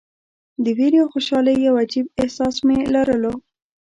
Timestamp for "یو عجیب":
1.61-2.05